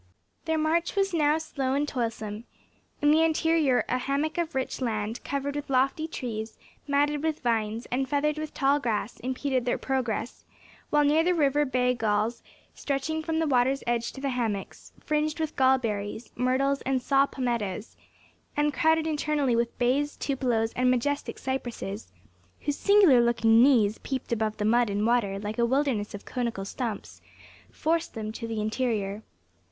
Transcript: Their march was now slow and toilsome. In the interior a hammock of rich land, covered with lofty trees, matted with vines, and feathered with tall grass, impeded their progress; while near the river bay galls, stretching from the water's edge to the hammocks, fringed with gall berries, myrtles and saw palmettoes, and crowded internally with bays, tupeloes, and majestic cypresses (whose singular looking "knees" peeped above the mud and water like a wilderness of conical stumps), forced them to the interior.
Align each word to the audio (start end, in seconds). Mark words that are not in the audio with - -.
Their 0.45 0.57
march 0.57 0.95
was 0.95 1.13
now 1.13 1.37
slow 1.37 1.75
and 1.75 1.87
toilsome. 1.87 2.45
In 3.03 3.11
the 3.11 3.21
interior 3.23 3.85
a 3.87 3.99
hammock 3.99 4.39
of 4.39 4.55
rich 4.55 4.81
land, 4.81 5.23
covered 5.23 5.55
with 5.55 5.69
lofty 5.69 6.07
trees, 6.07 6.57
matted 6.87 7.21
with 7.21 7.41
vines, 7.41 7.85
and 7.91 8.09
feathered 8.09 8.39
with 8.39 8.51
tall 8.51 8.79
grass, 8.79 9.19
impeded 9.19 9.63
their 9.65 9.77
progress; 9.77 10.43
while 10.89 11.03
near 11.05 11.23
the 11.23 11.35
river 11.35 11.65
bay 11.65 11.93
galls, 11.93 12.41
stretching 12.73 13.21
from 13.21 13.37
the 13.37 13.45
water's 13.45 13.83
edge 13.85 14.11
to 14.13 14.21
the 14.21 14.31
hammocks, 14.31 14.91
fringed 14.99 15.39
with 15.39 15.55
gall 15.55 15.77
berries, 15.77 16.31
myrtles 16.35 16.81
and 16.81 16.99
saw 17.03 17.27
palmettoes, 17.27 17.95
and 18.57 18.73
crowded 18.73 19.05
internally 19.05 19.55
with 19.55 19.77
bays, 19.77 20.17
tupeloes, 20.17 20.73
and 20.75 20.89
majestic 20.89 21.37
cypresses 21.37 22.11
(whose 22.61 22.75
singular 22.75 23.21
looking 23.21 23.61
"knees" 23.61 23.99
peeped 23.99 24.31
above 24.31 24.57
the 24.57 24.65
mud 24.65 24.89
and 24.89 25.05
water 25.05 25.37
like 25.37 25.59
a 25.59 25.65
wilderness 25.67 26.15
of 26.15 26.25
conical 26.25 26.65
stumps), 26.65 27.21
forced 27.69 28.15
them 28.15 28.31
to 28.31 28.47
the 28.47 28.59
interior. 28.59 29.21